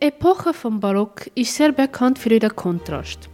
Die 0.00 0.06
Epoche 0.06 0.54
vom 0.54 0.78
Barock 0.78 1.28
ist 1.34 1.56
sehr 1.56 1.72
bekannt 1.72 2.20
für 2.20 2.32
ihren 2.32 2.54
Kontrast. 2.54 3.28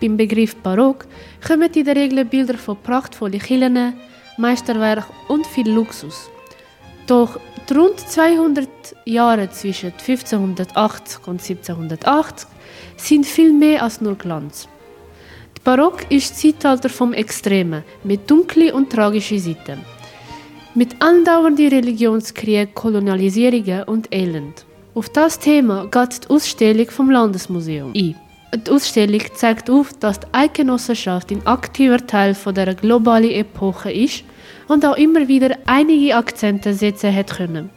Beim 0.00 0.16
Begriff 0.16 0.56
Barock 0.56 1.06
kommen 1.46 1.72
in 1.72 1.84
der 1.84 1.94
Regel 1.94 2.24
Bilder 2.24 2.58
von 2.58 2.76
prachtvollen 2.82 3.38
Kirchen, 3.38 3.94
Meisterwerk 4.36 5.04
und 5.28 5.46
viel 5.46 5.70
Luxus. 5.70 6.28
Doch 7.06 7.38
die 7.68 7.74
rund 7.74 8.00
200 8.00 8.68
Jahre 9.04 9.48
zwischen 9.50 9.92
1580 9.92 11.18
und 11.28 11.40
1780 11.40 12.48
sind 12.96 13.24
viel 13.24 13.52
mehr 13.52 13.84
als 13.84 14.00
nur 14.00 14.16
Glanz. 14.16 14.68
Der 15.56 15.62
Barock 15.62 16.10
ist 16.10 16.32
das 16.32 16.40
Zeitalter 16.40 16.88
vom 16.88 17.12
Extremen 17.12 17.84
mit 18.02 18.28
dunklen 18.28 18.72
und 18.72 18.90
tragischen 18.90 19.38
Seiten. 19.38 19.84
Mit 20.74 21.00
andauernden 21.00 21.68
Religionskriegen, 21.68 22.74
Kolonialisierungen 22.74 23.84
und 23.84 24.12
Elend. 24.12 24.66
Auf 24.94 25.08
das 25.08 25.38
Thema 25.38 25.86
geht 25.86 26.24
die 26.24 26.28
Ausstellung 26.28 26.90
vom 26.90 27.10
Landesmuseum 27.10 27.94
ein. 27.96 28.14
Die 28.54 28.70
Ausstellung 28.70 29.22
zeigt 29.34 29.70
auf, 29.70 29.94
dass 29.94 30.20
die 30.20 30.26
Eidgenossenschaft 30.32 31.30
ein 31.30 31.46
aktiver 31.46 32.06
Teil 32.06 32.34
von 32.34 32.54
der 32.54 32.74
globalen 32.74 33.30
Epoche 33.30 33.90
ist 33.90 34.22
und 34.68 34.84
auch 34.84 34.98
immer 34.98 35.26
wieder 35.28 35.56
einige 35.64 36.14
Akzente 36.14 36.74
setzen 36.74 37.14
hat 37.14 37.34
können. 37.34 37.70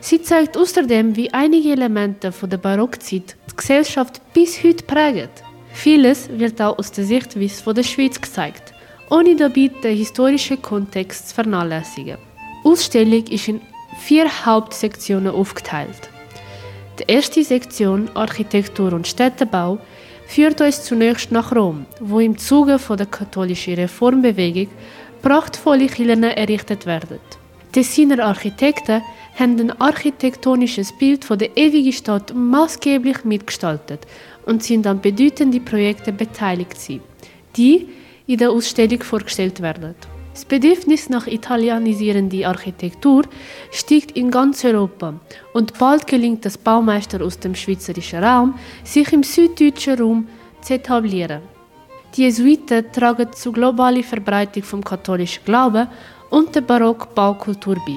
Sie 0.00 0.22
zeigt 0.22 0.56
außerdem, 0.56 1.16
wie 1.16 1.32
einige 1.32 1.72
Elemente 1.72 2.30
von 2.30 2.48
der 2.48 2.58
Barockzeit 2.58 3.34
die 3.50 3.56
Gesellschaft 3.56 4.20
bis 4.32 4.62
heute 4.62 4.84
prägen. 4.84 5.28
Vieles 5.72 6.28
wird 6.28 6.62
auch 6.62 6.78
aus 6.78 6.92
der 6.92 7.06
Sichtweise 7.06 7.60
von 7.60 7.74
der 7.74 7.82
Schweiz 7.82 8.20
gezeigt, 8.20 8.72
ohne 9.10 9.34
dabei 9.34 9.68
den 9.82 9.96
historischen 9.96 10.62
Kontext 10.62 11.30
zu 11.30 11.34
vernachlässigen. 11.34 12.18
Die 12.64 12.68
Ausstellung 12.68 13.24
ist 13.26 13.48
in 13.48 13.60
vier 13.98 14.28
Hauptsektionen 14.46 15.34
aufgeteilt. 15.34 16.08
Die 16.98 17.04
erste 17.12 17.44
Sektion 17.44 18.10
Architektur 18.14 18.92
und 18.92 19.06
Städtebau 19.06 19.78
führt 20.26 20.60
uns 20.60 20.82
zunächst 20.82 21.30
nach 21.30 21.54
Rom, 21.54 21.86
wo 22.00 22.20
im 22.20 22.38
Zuge 22.38 22.78
der 22.88 23.06
katholischen 23.06 23.74
Reformbewegung 23.74 24.68
prachtvolle 25.20 25.88
Kirchen 25.88 26.22
errichtet 26.22 26.86
werden. 26.86 27.18
Tessiner 27.72 28.24
Architekten 28.24 29.02
haben 29.38 29.60
ein 29.60 29.80
architektonisches 29.80 30.96
Bild 30.98 31.26
von 31.26 31.38
der 31.38 31.54
ewigen 31.56 31.92
Stadt 31.92 32.32
maßgeblich 32.34 33.24
mitgestaltet 33.24 34.06
und 34.46 34.62
sind 34.62 34.86
an 34.86 35.00
bedeutenden 35.00 35.64
Projekten 35.64 36.16
beteiligt, 36.16 36.76
die 37.56 37.88
in 38.26 38.38
der 38.38 38.50
Ausstellung 38.50 39.02
vorgestellt 39.02 39.60
werden. 39.60 39.94
Das 40.36 40.44
Bedürfnis 40.44 41.08
nach 41.08 41.26
italianisierender 41.26 42.48
Architektur 42.48 43.22
steigt 43.70 44.18
in 44.18 44.30
ganz 44.30 44.66
Europa 44.66 45.14
und 45.54 45.78
bald 45.78 46.06
gelingt 46.06 46.44
es 46.44 46.58
Baumeister 46.58 47.24
aus 47.24 47.38
dem 47.38 47.54
schweizerischen 47.54 48.22
Raum, 48.22 48.54
sich 48.84 49.10
im 49.14 49.22
süddeutschen 49.22 49.98
Raum 49.98 50.28
zu 50.60 50.74
etablieren. 50.74 51.40
Die 52.14 52.24
Jesuiten 52.24 52.84
tragen 52.92 53.32
zur 53.32 53.54
globalen 53.54 54.02
Verbreitung 54.02 54.62
vom 54.62 54.84
katholischen 54.84 55.42
Glauben 55.46 55.88
und 56.28 56.54
der 56.54 56.60
barocken 56.60 57.14
Baukultur 57.14 57.76
bei. 57.86 57.96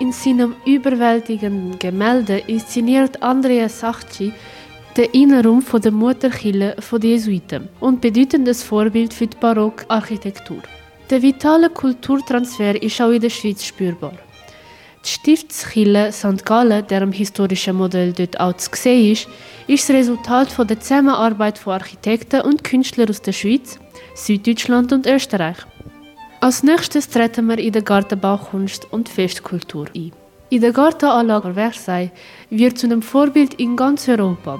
In 0.00 0.12
seinem 0.12 0.56
überwältigenden 0.66 1.78
Gemälde 1.78 2.42
inszeniert 2.46 3.22
Andrea 3.22 3.70
Sacchi 3.70 4.34
den 4.98 5.10
Innenraum 5.12 5.64
der 5.82 5.92
Mutterkille 5.92 6.76
der 6.92 7.00
Jesuiten 7.00 7.70
und 7.80 8.02
bedeutendes 8.02 8.62
Vorbild 8.62 9.14
für 9.14 9.26
die 9.26 9.38
Barockarchitektur. 9.38 10.62
Der 11.10 11.20
vitale 11.20 11.68
Kulturtransfer 11.68 12.82
ist 12.82 13.00
auch 13.00 13.10
in 13.10 13.20
der 13.20 13.30
Schweiz 13.30 13.62
spürbar. 13.62 14.12
Die 15.04 15.08
Stiftskille 15.10 16.10
St. 16.12 16.46
Gallen, 16.46 16.86
deren 16.86 17.12
historisches 17.12 17.74
Modell 17.74 18.14
dort 18.14 18.40
auch 18.40 18.56
zu 18.56 18.70
sehen 18.72 19.12
ist, 19.12 19.28
ist 19.66 19.86
das 19.86 19.96
Resultat 19.96 20.50
von 20.50 20.66
der 20.66 20.80
Zusammenarbeit 20.80 21.58
von 21.58 21.74
Architekten 21.74 22.40
und 22.40 22.64
Künstlern 22.64 23.10
aus 23.10 23.20
der 23.20 23.32
Schweiz, 23.32 23.78
Süddeutschland 24.14 24.92
und 24.94 25.06
Österreich. 25.06 25.58
Als 26.40 26.62
nächstes 26.62 27.10
treten 27.10 27.48
wir 27.48 27.58
in 27.58 27.72
der 27.72 27.82
Gartenbaukunst 27.82 28.90
und 28.90 29.10
Festkultur 29.10 29.86
ein. 29.94 30.12
In 30.48 30.62
der 30.62 30.72
Gartenanlage 30.72 31.52
Versailles 31.52 32.10
wird 32.48 32.78
zu 32.78 32.86
einem 32.86 33.02
Vorbild 33.02 33.54
in 33.54 33.76
ganz 33.76 34.08
Europa. 34.08 34.58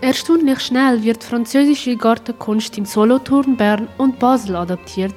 Erstaunlich 0.00 0.60
schnell 0.60 1.02
wird 1.02 1.22
französische 1.22 1.96
Gartenkunst 1.96 2.76
in 2.76 2.86
Solothurn, 2.86 3.56
Bern 3.56 3.88
und 3.98 4.18
Basel 4.18 4.56
adaptiert, 4.56 5.14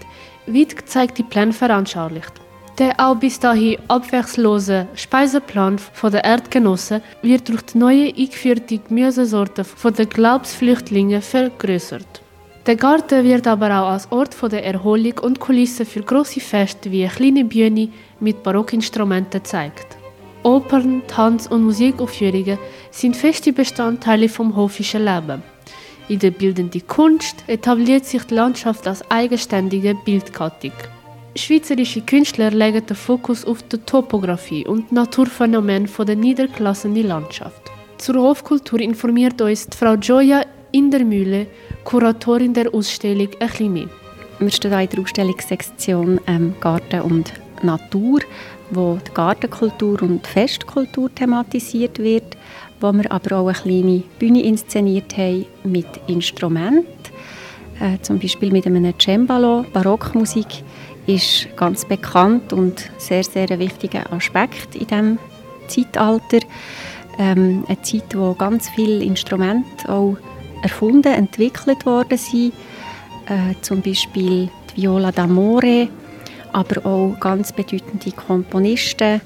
weit 0.54 0.76
gezeigte 0.76 1.24
Pläne 1.24 1.54
veranschaulicht. 1.54 2.34
Der 2.78 2.94
auch 2.98 3.16
bis 3.16 3.40
dahin 3.40 3.78
abwechslose 3.90 4.88
Speiseplan 4.96 5.80
der 6.02 6.24
Erdgenossen 6.24 7.02
wird 7.22 7.50
durch 7.50 7.62
die 7.64 7.78
neue 7.78 8.08
eingeführte 8.08 8.78
Gemüsesorte 8.78 9.66
der 9.98 10.06
Glaubensflüchtlinge 10.06 11.22
vergrößert. 11.22 12.22
Der 12.66 12.76
Garten 12.76 13.24
wird 13.26 13.48
aber 13.48 13.68
auch 13.68 13.90
als 13.90 14.12
Ort 14.12 14.36
der 14.52 14.66
Erholung 14.66 15.18
und 15.20 15.40
Kulisse 15.40 15.86
für 15.86 16.02
große 16.02 16.40
Feste 16.40 16.92
wie 16.92 17.04
eine 17.04 17.12
kleine 17.12 17.44
Bühne 17.44 17.90
mit 18.20 18.44
Barockinstrumenten 18.44 19.42
gezeigt. 19.42 19.98
Opern, 20.44 21.02
Tanz- 21.08 21.48
und 21.48 21.64
Musikaufführungen 21.64 22.58
sind 22.92 23.18
feste 23.18 23.52
Bestandteile 23.52 24.30
vom 24.30 24.56
hofischen 24.56 25.04
Leben. 25.04 25.44
In 26.10 26.18
der 26.18 26.32
bildenden 26.32 26.88
Kunst 26.88 27.44
etabliert 27.46 28.04
sich 28.04 28.24
die 28.24 28.34
Landschaft 28.34 28.88
als 28.88 29.04
eigenständige 29.12 29.94
Bildgattung. 29.94 30.72
Schweizerische 31.36 32.02
Künstler 32.02 32.50
legen 32.50 32.84
den 32.84 32.96
Fokus 32.96 33.46
auf 33.46 33.62
die 33.62 33.78
Topographie 33.78 34.66
und 34.66 34.92
Naturphänomene 34.92 35.88
der 35.88 36.16
niedergelassenen 36.16 37.08
Landschaft. 37.08 37.62
Zur 38.00 38.16
Hofkultur 38.16 38.80
informiert 38.80 39.40
uns 39.40 39.68
Frau 39.78 39.94
Joya 39.94 40.46
Indermühle, 40.72 41.46
Kuratorin 41.84 42.56
der 42.56 42.74
Ausstellung, 42.74 43.30
ein 43.40 43.72
mehr. 43.72 43.90
Wir 44.40 44.50
stehen 44.50 44.72
hier 44.72 44.82
in 44.82 44.90
der 44.90 45.00
Ausstellungssektion 45.02 46.22
ähm, 46.26 46.56
Garten 46.60 47.02
und 47.02 47.34
Natur, 47.62 48.22
wo 48.72 48.98
die 49.06 49.14
Gartenkultur 49.14 50.02
und 50.02 50.26
die 50.26 50.30
Festkultur 50.30 51.14
thematisiert 51.14 52.00
wird 52.00 52.36
wo 52.82 52.92
wir 52.94 53.12
aber 53.12 53.38
auch 53.38 53.48
eine 53.48 53.54
kleine 53.54 54.04
Bühne 54.20 54.44
inszeniert 54.44 55.18
haben 55.18 55.46
mit 55.64 55.88
Instrumenten, 56.08 56.86
äh, 57.80 57.98
zum 58.02 58.20
Beispiel 58.20 58.52
mit 58.52 58.66
einem 58.66 58.94
Cembalo. 58.98 59.66
Barockmusik 59.74 60.64
ist 61.08 61.48
ganz 61.56 61.86
bekannt 61.86 62.54
und 62.54 62.90
sehr, 62.98 63.24
sehr 63.24 63.50
ein 63.50 63.60
wichtiger 63.60 64.12
Aspekt 64.14 64.76
in 64.76 64.88
diesem 64.88 65.18
Zeitalter. 65.68 66.46
Ähm, 67.18 67.64
eine 67.68 67.82
Zeit, 67.82 68.16
wo 68.16 68.34
ganz 68.34 68.70
viele 68.70 69.04
Instrumente 69.04 69.90
auch 69.90 70.18
erfunden, 70.62 71.14
entwickelt 71.14 71.86
worden 71.86 72.18
sind. 72.18 72.54
Äh, 73.28 73.56
zum 73.62 73.82
Beispiel 73.82 74.50
die 74.76 74.82
Viola 74.84 75.10
d'Amore, 75.10 75.90
aber 76.54 76.86
auch 76.86 77.20
ganz 77.20 77.52
bedeutende 77.52 78.12
Komponisten 78.12 79.22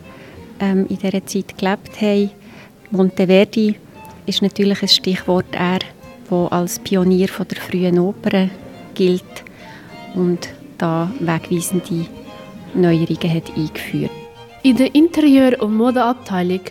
ähm, 0.60 0.86
in 0.90 0.98
dieser 0.98 1.26
Zeit 1.26 1.58
gelebt 1.58 2.02
haben. 2.02 2.32
Monteverdi 2.94 3.76
ist 4.28 4.44
natürlich 4.44 4.84
ein 4.84 4.88
Stichwort, 4.88 5.48
er, 5.52 5.80
der 6.30 6.52
als 6.52 6.78
Pionier 6.78 7.28
von 7.28 7.48
der 7.48 7.58
frühen 7.60 7.98
Oper 7.98 8.50
gilt 8.94 9.44
und 10.14 10.48
da 10.78 11.12
wegweisende 11.20 12.06
Neuerungen 12.76 13.34
hat 13.34 13.52
eingeführt. 13.58 14.12
In 14.62 14.78
der 14.78 14.94
Interieur- 14.94 15.60
und 15.60 15.76
Modeabteilung 15.76 16.62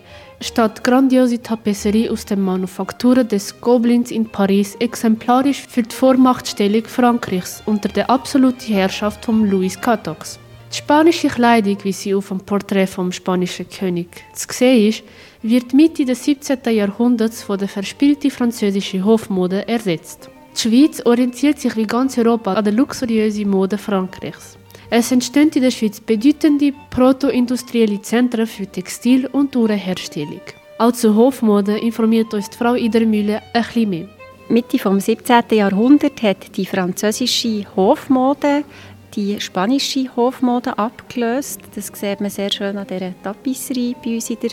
steht 0.40 0.78
die 0.78 0.82
grandiose 0.84 1.42
Tapisserie 1.42 2.08
aus 2.08 2.24
den 2.24 2.40
Manufakturen 2.40 3.26
des 3.26 3.60
Gobelins 3.60 4.12
in 4.12 4.26
Paris 4.26 4.76
exemplarisch 4.76 5.66
für 5.68 5.82
die 5.82 5.94
Vormachtstellung 5.94 6.84
Frankreichs 6.84 7.64
unter 7.66 7.88
der 7.88 8.08
absoluten 8.08 8.72
Herrschaft 8.72 9.24
von 9.24 9.50
Louis 9.50 9.76
XIV. 9.80 10.38
Die 10.72 10.78
spanische 10.78 11.28
Kleidung, 11.28 11.76
wie 11.82 11.92
sie 11.92 12.14
auf 12.14 12.28
dem 12.28 12.40
Porträt 12.40 12.86
vom 12.86 13.12
spanischen 13.12 13.68
König 13.68 14.08
zu 14.32 14.46
sehen 14.50 14.88
ist, 14.88 15.04
wird 15.42 15.74
Mitte 15.74 16.06
des 16.06 16.24
17. 16.24 16.60
Jahrhunderts 16.70 17.42
von 17.42 17.58
der 17.58 17.68
verspielten 17.68 18.30
französischen 18.30 19.04
Hofmode 19.04 19.68
ersetzt. 19.68 20.30
Die 20.56 20.60
Schweiz 20.60 21.02
orientiert 21.04 21.58
sich 21.58 21.76
wie 21.76 21.86
ganz 21.86 22.16
Europa 22.16 22.54
an 22.54 22.64
der 22.64 22.72
luxuriösen 22.72 23.50
Mode 23.50 23.76
Frankreichs. 23.76 24.56
Es 24.88 25.12
entstehen 25.12 25.50
in 25.54 25.60
der 25.60 25.70
Schweiz 25.70 26.00
bedeutende 26.00 26.72
protoindustrielle 26.88 28.00
Zentren 28.00 28.46
für 28.46 28.66
Textil- 28.66 29.26
und 29.26 29.54
Uhrenherstellung. 29.54 30.40
Auch 30.78 30.92
zur 30.92 31.14
Hofmode 31.14 31.76
informiert 31.80 32.32
uns 32.32 32.48
die 32.48 32.56
Frau 32.56 32.76
Idermühle 32.76 33.42
ein 33.52 33.62
bisschen 33.62 33.90
mehr. 33.90 34.08
Mitte 34.48 34.76
des 34.76 35.06
17. 35.06 35.44
Jahrhunderts 35.50 36.22
hat 36.22 36.56
die 36.56 36.66
französische 36.66 37.64
Hofmode 37.74 38.64
die 39.14 39.40
spanische 39.40 40.14
Hofmode 40.16 40.78
abgelöst. 40.78 41.60
Das 41.74 41.88
sieht 41.92 42.20
man 42.20 42.30
sehr 42.30 42.50
schön 42.50 42.76
an 42.78 42.86
dieser 42.86 43.12
Tapisserie 43.22 43.94
bei 44.02 44.14
uns 44.14 44.30
in 44.30 44.38
der 44.42 44.50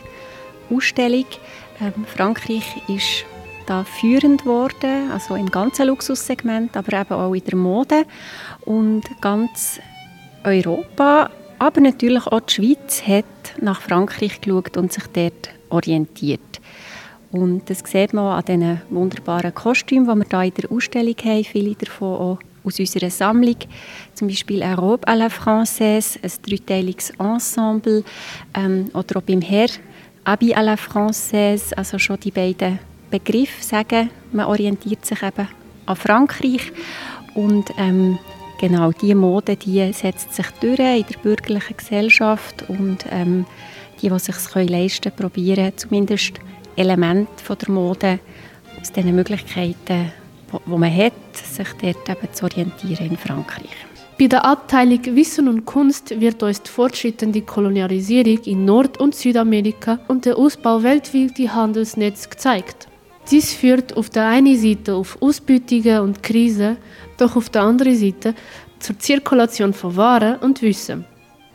Ausstellung. 0.69 1.25
Ähm, 1.81 2.05
Frankreich 2.05 2.65
ist 2.87 3.25
da 3.65 3.83
führend 3.83 4.45
worden, 4.45 5.11
also 5.11 5.35
im 5.35 5.51
ganzen 5.51 5.87
Luxussegment, 5.87 6.75
aber 6.75 6.99
eben 6.99 7.13
auch 7.13 7.33
in 7.33 7.43
der 7.43 7.55
Mode. 7.55 8.05
Und 8.65 9.03
ganz 9.21 9.79
Europa, 10.43 11.29
aber 11.59 11.81
natürlich 11.81 12.25
auch 12.27 12.39
die 12.41 12.53
Schweiz 12.53 13.03
hat 13.05 13.25
nach 13.61 13.81
Frankreich 13.81 14.41
geschaut 14.41 14.77
und 14.77 14.91
sich 14.91 15.05
dort 15.13 15.49
orientiert. 15.69 16.39
Und 17.31 17.69
das 17.69 17.83
sieht 17.85 18.13
man 18.13 18.37
an 18.37 18.45
diesen 18.45 18.81
wunderbaren 18.89 19.53
Kostümen, 19.53 20.07
die 20.07 20.31
wir 20.31 20.41
hier 20.41 20.43
in 20.45 20.53
der 20.55 20.71
Ausstellung 20.71 21.15
haben, 21.23 21.43
viele 21.43 21.75
davon 21.75 22.17
auch 22.17 22.39
aus 22.69 22.79
unserer 22.79 23.09
Sammlung. 23.09 23.57
Zum 24.13 24.27
Beispiel 24.27 24.63
eine 24.63 24.77
Robe 24.77 25.07
à 25.07 25.15
la 25.15 25.27
Française, 25.27 26.17
ein 26.23 26.31
dreiteiliges 26.47 27.11
Ensemble 27.17 28.03
ähm, 28.53 28.89
oder 28.93 29.17
auch 29.17 29.23
beim 29.23 29.41
Herr 29.41 29.69
Habit 30.25 30.55
à 30.55 30.61
la 30.61 30.75
Française, 30.75 31.73
also 31.75 31.97
schon 31.97 32.19
die 32.19 32.31
beiden 32.31 32.79
Begriffe 33.09 33.63
sagen, 33.63 34.11
man 34.31 34.45
orientiert 34.45 35.05
sich 35.05 35.21
eben 35.23 35.47
an 35.85 35.95
Frankreich 35.95 36.71
und 37.33 37.71
ähm, 37.77 38.19
genau 38.59 38.91
diese 38.91 39.15
Mode, 39.15 39.55
die 39.55 39.91
setzt 39.93 40.35
sich 40.35 40.45
durch 40.61 40.79
in 40.79 41.05
der 41.05 41.19
bürgerlichen 41.23 41.77
Gesellschaft 41.77 42.69
und 42.69 43.05
ähm, 43.09 43.45
die, 44.01 44.09
die 44.09 44.15
es 44.15 44.25
sich 44.25 44.55
leisten 44.69 45.03
können, 45.15 45.17
probieren 45.17 45.73
zumindest 45.75 46.33
Elemente 46.75 47.43
von 47.43 47.57
der 47.57 47.71
Mode 47.71 48.19
aus 48.79 48.91
diesen 48.91 49.15
Möglichkeiten, 49.15 50.11
die 50.51 50.77
man 50.77 50.95
hat, 50.95 51.13
sich 51.33 51.67
dort 51.81 52.09
eben 52.09 52.33
zu 52.33 52.45
orientieren 52.45 53.11
in 53.11 53.17
Frankreich. 53.17 53.75
Bei 54.19 54.27
der 54.27 54.43
Abteilung 54.43 54.99
Wissen 55.15 55.47
und 55.47 55.65
Kunst 55.65 56.19
wird 56.19 56.43
uns 56.43 56.61
die 56.61 56.69
fortschreitende 56.69 57.41
Kolonialisierung 57.41 58.39
in 58.43 58.65
Nord- 58.65 58.99
und 58.99 59.15
Südamerika 59.15 59.99
und 60.09 60.25
der 60.25 60.37
Ausbau 60.37 60.83
weltweiter 60.83 61.55
Handelsnetz 61.55 62.29
gezeigt. 62.29 62.89
Dies 63.31 63.53
führt 63.53 63.95
auf 63.95 64.09
der 64.09 64.25
einen 64.25 64.57
Seite 64.57 64.95
auf 64.95 65.17
Ausbeutungen 65.21 66.01
und 66.01 66.21
Krisen, 66.21 66.77
doch 67.17 67.37
auf 67.37 67.49
der 67.49 67.61
anderen 67.61 67.95
Seite 67.95 68.33
zur 68.79 68.99
Zirkulation 68.99 69.71
von 69.73 69.95
Waren 69.95 70.37
und 70.39 70.61
Wissen. 70.61 71.05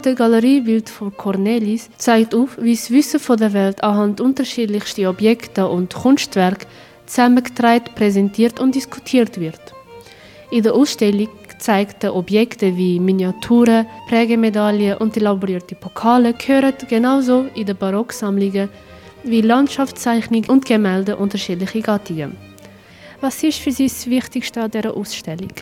Das 0.00 0.16
Galeriebild 0.16 0.88
von 0.88 1.16
Cornelis 1.16 1.90
zeigt 1.96 2.34
auf, 2.34 2.56
wie 2.60 2.74
das 2.74 2.90
Wissen 2.90 3.20
von 3.20 3.38
der 3.38 3.52
Welt 3.52 3.82
anhand 3.82 4.20
unterschiedlichster 4.20 5.10
Objekte 5.10 5.66
und 5.66 5.94
Kunstwerke 5.94 6.66
zusammengetragen, 7.06 7.94
präsentiert 7.94 8.60
und 8.60 8.74
diskutiert 8.74 9.38
wird. 9.38 9.60
In 10.50 10.62
der 10.62 10.74
Ausstellung 10.74 11.28
gezeigte 11.48 12.14
Objekte 12.14 12.76
wie 12.76 13.00
Miniaturen, 13.00 13.86
Prägemedaillen 14.08 14.98
und 14.98 15.16
elaborierte 15.16 15.74
Pokale 15.74 16.34
gehören 16.34 16.74
genauso 16.88 17.46
in 17.54 17.66
den 17.66 17.76
Barocksammlungen 17.76 18.68
wie 19.22 19.40
Landschaftszeichnung 19.40 20.44
und 20.48 20.66
Gemälde 20.66 21.16
unterschiedliche 21.16 21.80
Gattungen. 21.80 22.36
Was 23.20 23.42
ist 23.42 23.58
für 23.58 23.72
Sie 23.72 23.88
das 23.88 24.06
Wichtigste 24.06 24.62
an 24.62 24.70
dieser 24.70 24.94
Ausstellung? 24.94 25.52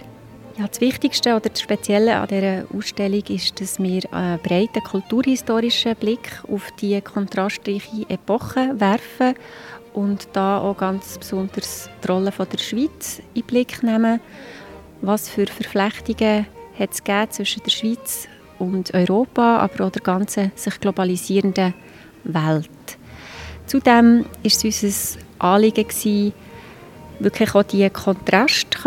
Ja, 0.58 0.68
das 0.68 0.82
Wichtigste 0.82 1.30
oder 1.34 1.48
das 1.48 1.62
Spezielle 1.62 2.16
an 2.16 2.28
dieser 2.28 2.64
Ausstellung 2.76 3.22
ist, 3.28 3.58
dass 3.58 3.78
wir 3.78 4.02
einen 4.12 4.38
breiten 4.38 4.82
kulturhistorischen 4.82 5.96
Blick 5.96 6.42
auf 6.46 6.70
die 6.72 7.00
kontrastreiche 7.00 8.04
Epoche 8.10 8.78
werfen 8.78 9.34
und 9.94 10.28
da 10.34 10.58
auch 10.58 10.76
ganz 10.76 11.16
besonders 11.16 11.88
die 12.04 12.08
Rolle 12.08 12.30
der 12.30 12.58
Schweiz 12.58 13.22
in 13.32 13.40
den 13.40 13.46
Blick 13.46 13.82
nehmen. 13.82 14.20
Was 15.00 15.30
für 15.30 15.46
Verflechtungen 15.46 16.46
hat 16.78 16.90
es 16.90 17.36
zwischen 17.36 17.62
der 17.62 17.70
Schweiz 17.70 18.28
und 18.58 18.92
Europa, 18.92 19.56
aber 19.58 19.86
auch 19.86 19.90
der 19.90 20.02
ganzen 20.02 20.52
sich 20.54 20.78
globalisierenden 20.80 21.72
Welt. 22.24 22.68
Zudem 23.66 24.24
war 24.24 24.26
es 24.42 24.62
unser 24.62 25.18
Anliegen, 25.38 25.88
gewesen, 25.88 26.34
wirklich 27.22 27.54
auch 27.54 27.62
diese 27.62 27.90
Kontraste 27.90 28.78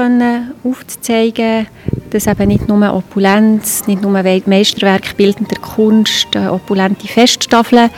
aufzuzeigen, 0.64 1.68
dass 2.10 2.28
eben 2.28 2.48
nicht 2.48 2.68
nur 2.68 2.94
Opulenz, 2.94 3.88
nicht 3.88 4.02
nur 4.02 4.12
Meisterwerk 4.12 5.18
bildender 5.18 5.60
Kunst, 5.60 6.36
äh, 6.36 6.48
opulente 6.48 7.08
Festtafeln 7.08 7.90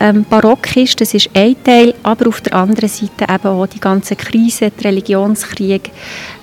ähm, 0.00 0.24
barock 0.28 0.76
ist, 0.76 1.00
das 1.00 1.14
ist 1.14 1.30
ein 1.34 1.56
Teil, 1.62 1.94
aber 2.02 2.28
auf 2.28 2.40
der 2.40 2.54
anderen 2.54 2.88
Seite 2.88 3.32
eben 3.32 3.46
auch 3.46 3.66
die 3.66 3.80
ganzen 3.80 4.16
Krisen, 4.16 4.72
die 4.78 4.84
Religionskriege, 4.84 5.90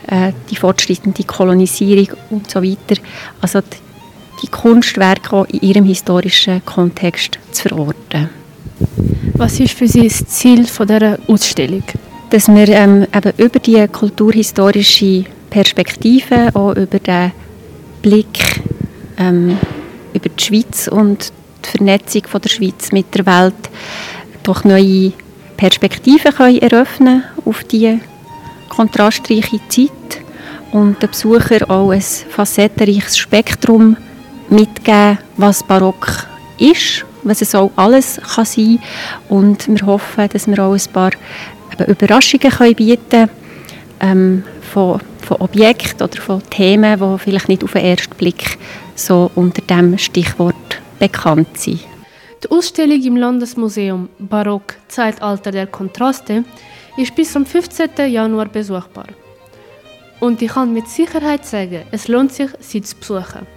äh, 0.07 0.31
die 0.49 0.55
fortschreitende 0.55 1.23
Kolonisierung 1.23 2.09
und 2.29 2.49
so 2.49 2.61
weiter. 2.61 3.01
Also 3.41 3.61
die, 3.61 3.77
die 4.43 4.47
Kunstwerke 4.47 5.35
auch 5.35 5.45
in 5.45 5.61
ihrem 5.61 5.85
historischen 5.85 6.63
Kontext 6.63 7.39
zu 7.51 7.67
verorten. 7.67 8.29
Was 9.33 9.59
ist 9.59 9.73
für 9.73 9.87
Sie 9.87 10.07
das 10.07 10.25
Ziel 10.27 10.65
von 10.65 10.87
dieser 10.87 11.17
Ausstellung? 11.27 11.83
Dass 12.29 12.47
wir 12.47 12.67
ähm, 12.69 13.07
eben 13.15 13.31
über 13.37 13.59
die 13.59 13.87
kulturhistorische 13.87 15.25
Perspektive, 15.49 16.49
auch 16.53 16.75
über 16.75 16.99
den 16.99 17.31
Blick 18.01 18.61
ähm, 19.17 19.57
über 20.13 20.29
die 20.29 20.43
Schweiz 20.43 20.87
und 20.87 21.31
die 21.65 21.69
Vernetzung 21.77 22.23
von 22.27 22.41
der 22.41 22.49
Schweiz 22.49 22.91
mit 22.91 23.13
der 23.15 23.25
Welt 23.25 23.69
durch 24.43 24.63
neue 24.63 25.11
Perspektiven 25.57 26.33
können 26.33 26.61
eröffnen 26.61 27.23
auf 27.45 27.63
diese 27.63 27.99
kontrastreiche 28.69 29.59
Zeit 29.69 30.21
und 30.71 31.01
den 31.01 31.09
Besucher 31.09 31.69
auch 31.69 31.91
ein 31.91 32.01
facettenreiches 32.01 33.17
Spektrum 33.17 33.97
mitgeben, 34.49 35.17
was 35.37 35.63
Barock 35.63 36.27
ist, 36.57 37.05
was 37.23 37.41
es 37.41 37.55
auch 37.55 37.71
alles 37.75 38.21
kann 38.35 38.45
sein. 38.45 38.79
Und 39.29 39.67
wir 39.67 39.85
hoffen, 39.85 40.29
dass 40.29 40.47
wir 40.47 40.59
auch 40.59 40.73
ein 40.73 40.93
paar 40.93 41.11
Überraschungen 41.87 42.51
können 42.51 42.75
bieten 42.75 43.29
ähm, 43.99 44.43
von, 44.61 44.99
von 45.21 45.37
Objekten 45.37 46.07
oder 46.07 46.21
von 46.21 46.41
Themen, 46.49 46.99
die 46.99 47.19
vielleicht 47.19 47.49
nicht 47.49 47.63
auf 47.63 47.73
den 47.73 47.85
ersten 47.85 48.15
Blick 48.15 48.57
so 48.95 49.31
unter 49.35 49.61
dem 49.61 49.97
Stichwort 49.97 50.81
bekannt 50.99 51.57
sind. 51.57 51.81
Die 52.43 52.51
Ausstellung 52.51 53.01
im 53.01 53.17
Landesmuseum 53.17 54.09
Barock 54.19 54.75
Zeitalter 54.87 55.51
der 55.51 55.67
Kontraste 55.67 56.43
ist 56.97 57.15
bis 57.15 57.31
zum 57.33 57.45
15. 57.45 57.89
Januar 58.09 58.47
besuchbar. 58.47 59.07
Und 60.19 60.41
ich 60.41 60.51
kann 60.51 60.73
mit 60.73 60.87
Sicherheit 60.87 61.45
sagen, 61.45 61.83
es 61.91 62.07
lohnt 62.07 62.31
sich, 62.31 62.49
sie 62.59 62.81
zu 62.81 62.95
besuchen. 62.95 63.56